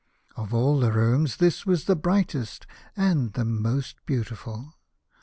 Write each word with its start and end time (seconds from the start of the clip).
Of 0.35 0.51
all 0.51 0.79
the 0.79 0.91
rooms 0.91 1.35
this 1.37 1.63
was 1.63 1.85
the 1.85 1.95
brightest 1.95 2.65
and 2.97 3.33
the 3.33 3.45
most 3.45 4.03
beautiful. 4.07 4.73